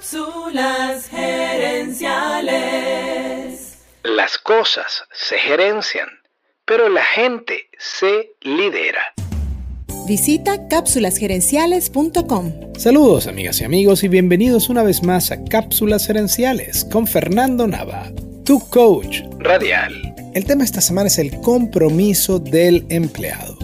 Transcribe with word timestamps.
Cápsulas 0.00 1.08
gerenciales. 1.08 3.74
Las 4.02 4.38
cosas 4.38 5.04
se 5.12 5.36
gerencian, 5.36 6.08
pero 6.64 6.88
la 6.88 7.04
gente 7.04 7.68
se 7.78 8.30
lidera. 8.40 9.12
Visita 10.06 10.68
cápsulasgerenciales.com. 10.68 12.78
Saludos 12.78 13.26
amigas 13.26 13.60
y 13.60 13.64
amigos 13.64 14.02
y 14.02 14.08
bienvenidos 14.08 14.70
una 14.70 14.82
vez 14.82 15.02
más 15.02 15.32
a 15.32 15.44
Cápsulas 15.44 16.06
Gerenciales 16.06 16.86
con 16.86 17.06
Fernando 17.06 17.66
Nava, 17.66 18.10
tu 18.46 18.58
coach 18.70 19.20
Radial. 19.38 20.14
El 20.32 20.46
tema 20.46 20.64
esta 20.64 20.80
semana 20.80 21.08
es 21.08 21.18
el 21.18 21.42
compromiso 21.42 22.38
del 22.38 22.86
empleado. 22.88 23.58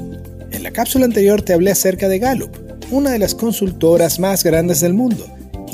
En 0.50 0.62
la 0.62 0.70
cápsula 0.70 1.06
anterior 1.06 1.40
te 1.40 1.54
hablé 1.54 1.70
acerca 1.70 2.10
de 2.10 2.18
Gallup, 2.18 2.54
una 2.90 3.12
de 3.12 3.20
las 3.20 3.34
consultoras 3.34 4.18
más 4.18 4.44
grandes 4.44 4.82
del 4.82 4.92
mundo, 4.92 5.26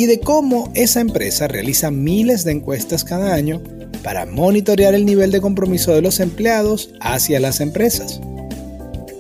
y 0.03 0.07
de 0.07 0.19
cómo 0.19 0.69
esa 0.75 1.01
empresa 1.01 1.47
realiza 1.47 1.93
miles 1.93 2.43
de 2.43 2.51
encuestas 2.51 3.05
cada 3.05 3.35
año 3.35 3.63
para 4.03 4.27
monitorear 4.27 4.97
el 4.97 5.07
nivel 5.07 5.31
de 5.31 5.41
compromiso 5.41 5.95
de 5.95 6.03
los 6.03 6.19
empleados 6.19 6.91
hacia 7.01 7.39
las 7.39 7.61
empresas. 7.61 8.21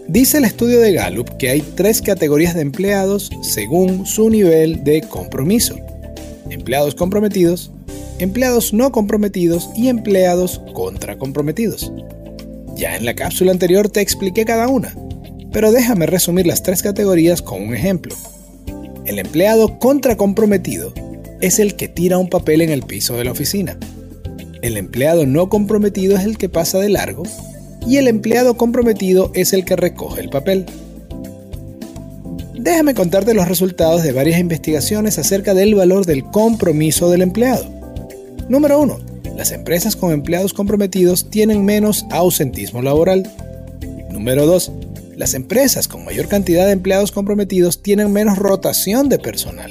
Dice 0.08 0.38
el 0.38 0.44
estudio 0.44 0.80
de 0.80 0.92
Gallup 0.92 1.36
que 1.36 1.50
hay 1.50 1.60
tres 1.60 2.02
categorías 2.02 2.56
de 2.56 2.62
empleados 2.62 3.30
según 3.42 4.06
su 4.06 4.28
nivel 4.28 4.82
de 4.82 5.02
compromiso. 5.02 5.76
Empleados 6.50 6.96
comprometidos, 6.96 7.70
empleados 8.18 8.72
no 8.72 8.90
comprometidos 8.90 9.70
y 9.76 9.86
empleados 9.86 10.62
comprometidos. 11.16 11.92
Ya 12.74 12.96
en 12.96 13.04
la 13.04 13.14
cápsula 13.14 13.52
anterior 13.52 13.88
te 13.88 14.00
expliqué 14.00 14.44
cada 14.44 14.66
una, 14.66 14.96
pero 15.52 15.70
déjame 15.70 16.06
resumir 16.06 16.48
las 16.48 16.64
tres 16.64 16.82
categorías 16.82 17.40
con 17.40 17.62
un 17.62 17.72
ejemplo. 17.72 18.16
El 19.04 19.18
empleado 19.18 19.78
comprometido 20.16 20.92
es 21.40 21.58
el 21.58 21.74
que 21.74 21.88
tira 21.88 22.18
un 22.18 22.28
papel 22.28 22.60
en 22.60 22.70
el 22.70 22.82
piso 22.82 23.16
de 23.16 23.24
la 23.24 23.32
oficina. 23.32 23.76
El 24.62 24.76
empleado 24.76 25.26
no 25.26 25.48
comprometido 25.48 26.16
es 26.16 26.24
el 26.24 26.38
que 26.38 26.48
pasa 26.48 26.78
de 26.78 26.88
largo 26.88 27.24
y 27.84 27.96
el 27.96 28.06
empleado 28.06 28.56
comprometido 28.56 29.32
es 29.34 29.52
el 29.52 29.64
que 29.64 29.74
recoge 29.74 30.20
el 30.20 30.28
papel. 30.28 30.66
Déjame 32.54 32.94
contarte 32.94 33.34
los 33.34 33.48
resultados 33.48 34.04
de 34.04 34.12
varias 34.12 34.38
investigaciones 34.38 35.18
acerca 35.18 35.52
del 35.52 35.74
valor 35.74 36.06
del 36.06 36.22
compromiso 36.22 37.10
del 37.10 37.22
empleado. 37.22 37.64
Número 38.48 38.80
1. 38.80 38.98
Las 39.36 39.50
empresas 39.50 39.96
con 39.96 40.12
empleados 40.12 40.52
comprometidos 40.52 41.28
tienen 41.28 41.64
menos 41.64 42.06
ausentismo 42.10 42.82
laboral. 42.82 43.28
Número 44.12 44.46
2. 44.46 44.70
Las 45.22 45.34
empresas 45.34 45.86
con 45.86 46.04
mayor 46.04 46.26
cantidad 46.26 46.66
de 46.66 46.72
empleados 46.72 47.12
comprometidos 47.12 47.80
tienen 47.80 48.12
menos 48.12 48.38
rotación 48.38 49.08
de 49.08 49.20
personal. 49.20 49.70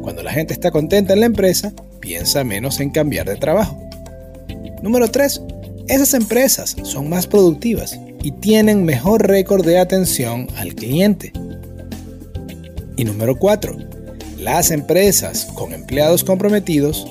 Cuando 0.00 0.22
la 0.22 0.32
gente 0.32 0.54
está 0.54 0.70
contenta 0.70 1.12
en 1.12 1.20
la 1.20 1.26
empresa, 1.26 1.74
piensa 2.00 2.44
menos 2.44 2.80
en 2.80 2.88
cambiar 2.88 3.28
de 3.28 3.36
trabajo. 3.36 3.78
Número 4.82 5.10
3. 5.10 5.42
Esas 5.86 6.14
empresas 6.14 6.76
son 6.82 7.10
más 7.10 7.26
productivas 7.26 8.00
y 8.22 8.32
tienen 8.32 8.86
mejor 8.86 9.28
récord 9.28 9.66
de 9.66 9.78
atención 9.78 10.46
al 10.56 10.74
cliente. 10.74 11.34
Y 12.96 13.04
número 13.04 13.36
4. 13.36 13.76
Las 14.38 14.70
empresas 14.70 15.44
con 15.56 15.74
empleados 15.74 16.24
comprometidos 16.24 17.06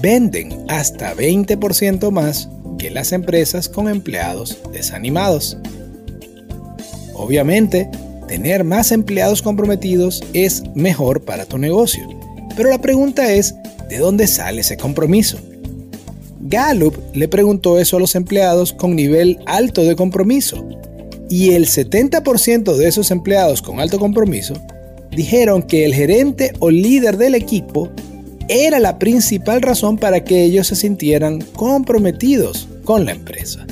venden 0.00 0.64
hasta 0.68 1.12
20% 1.16 2.12
más 2.12 2.48
que 2.78 2.88
las 2.88 3.10
empresas 3.10 3.68
con 3.68 3.88
empleados 3.88 4.58
desanimados. 4.72 5.58
Obviamente, 7.20 7.86
tener 8.26 8.64
más 8.64 8.92
empleados 8.92 9.42
comprometidos 9.42 10.22
es 10.32 10.62
mejor 10.74 11.22
para 11.22 11.44
tu 11.44 11.58
negocio. 11.58 12.08
Pero 12.56 12.70
la 12.70 12.80
pregunta 12.80 13.30
es, 13.30 13.54
¿de 13.90 13.98
dónde 13.98 14.26
sale 14.26 14.62
ese 14.62 14.78
compromiso? 14.78 15.38
Gallup 16.40 16.96
le 17.12 17.28
preguntó 17.28 17.78
eso 17.78 17.98
a 17.98 18.00
los 18.00 18.14
empleados 18.14 18.72
con 18.72 18.96
nivel 18.96 19.38
alto 19.44 19.84
de 19.84 19.96
compromiso. 19.96 20.66
Y 21.28 21.50
el 21.50 21.66
70% 21.66 22.74
de 22.74 22.88
esos 22.88 23.10
empleados 23.10 23.60
con 23.60 23.80
alto 23.80 23.98
compromiso 23.98 24.54
dijeron 25.10 25.62
que 25.62 25.84
el 25.84 25.94
gerente 25.94 26.54
o 26.58 26.70
líder 26.70 27.18
del 27.18 27.34
equipo 27.34 27.90
era 28.48 28.78
la 28.78 28.98
principal 28.98 29.60
razón 29.60 29.98
para 29.98 30.24
que 30.24 30.42
ellos 30.42 30.68
se 30.68 30.74
sintieran 30.74 31.42
comprometidos 31.54 32.66
con 32.84 33.04
la 33.04 33.12
empresa 33.12 33.66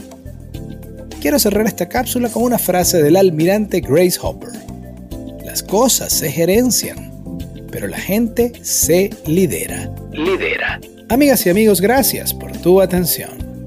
quiero 1.20 1.38
cerrar 1.38 1.66
esta 1.66 1.88
cápsula 1.88 2.28
con 2.28 2.42
una 2.44 2.58
frase 2.58 3.02
del 3.02 3.16
almirante 3.16 3.80
Grace 3.80 4.18
Hopper. 4.20 4.50
Las 5.44 5.62
cosas 5.62 6.12
se 6.12 6.30
gerencian, 6.30 7.12
pero 7.70 7.88
la 7.88 7.98
gente 7.98 8.52
se 8.62 9.10
lidera. 9.26 9.90
Lidera. 10.12 10.80
Amigas 11.08 11.44
y 11.46 11.50
amigos, 11.50 11.80
gracias 11.80 12.34
por 12.34 12.52
tu 12.58 12.80
atención. 12.80 13.66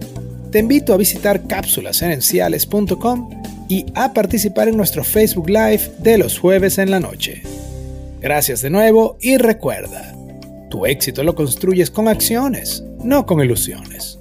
Te 0.52 0.60
invito 0.60 0.94
a 0.94 0.98
visitar 0.98 1.48
cápsulasgerenciales.com 1.48 3.30
y 3.68 3.86
a 3.96 4.14
participar 4.14 4.68
en 4.68 4.78
nuestro 4.78 5.04
Facebook 5.04 5.50
Live 5.50 5.92
de 6.00 6.18
los 6.18 6.38
jueves 6.38 6.78
en 6.78 6.92
la 6.92 7.00
noche. 7.00 7.42
Gracias 8.22 8.62
de 8.62 8.70
nuevo 8.70 9.18
y 9.22 9.38
recuerda, 9.38 10.14
tu 10.70 10.86
éxito 10.86 11.24
lo 11.24 11.36
construyes 11.36 11.90
con 11.90 12.08
acciones, 12.08 12.84
no 13.04 13.26
con 13.26 13.42
ilusiones 13.42 14.21